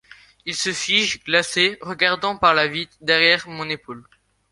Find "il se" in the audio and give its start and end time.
0.47-0.73